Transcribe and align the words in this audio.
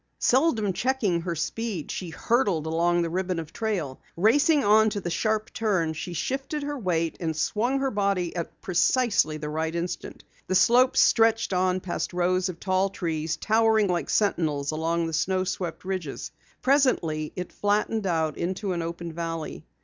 Seldom 0.17 0.73
checking 0.73 1.21
her 1.21 1.35
speed, 1.35 1.91
she 1.91 2.09
hurtled 2.09 2.65
along 2.65 3.03
the 3.03 3.09
ribbon 3.11 3.37
of 3.37 3.53
trail. 3.53 4.01
Racing 4.17 4.63
on 4.63 4.89
to 4.89 4.99
the 4.99 5.11
sharp 5.11 5.53
turn, 5.53 5.93
she 5.93 6.13
shifted 6.13 6.63
her 6.63 6.75
weight 6.75 7.17
and 7.19 7.35
swung 7.37 7.77
her 7.79 7.91
body 7.91 8.35
at 8.35 8.59
precisely 8.61 9.37
the 9.37 9.49
right 9.51 9.75
instant. 9.75 10.23
The 10.47 10.55
slope 10.55 10.97
stretched 10.97 11.53
on 11.53 11.81
past 11.81 12.13
rows 12.13 12.49
of 12.49 12.59
tall 12.59 12.89
trees, 12.89 13.37
towering 13.37 13.89
like 13.89 14.09
sentinels 14.09 14.71
along 14.71 15.05
the 15.05 15.13
snow 15.13 15.43
swept 15.43 15.85
ridges. 15.85 16.31
Presently 16.63 17.31
it 17.35 17.53
flattened 17.53 18.07
out 18.07 18.39
into 18.39 18.73
an 18.73 18.81
open 18.81 19.13
valley. 19.13 19.67